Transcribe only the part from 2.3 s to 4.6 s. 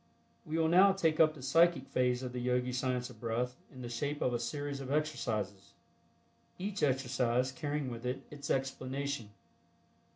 the Yogi Science of Breath in the shape of a